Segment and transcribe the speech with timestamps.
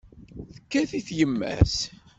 [0.53, 1.75] Tekkat-it yemma-s.